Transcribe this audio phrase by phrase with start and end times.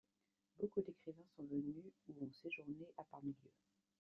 [0.59, 3.51] Beaucoup d'écrivains sont venus ou ont séjourné à Parmilieu.